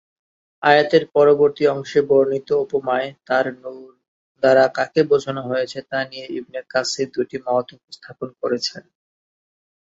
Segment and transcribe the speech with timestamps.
[0.63, 3.91] আয়াতের পরবর্তী অংশে বর্ণিত উপমায় "তাঁর নুর"
[4.43, 8.83] দ্বারা কাকে বুঝানো হয়েছে তা নিয়ে ইবনে কাসির দুটি মত উপস্থাপন করেছেন।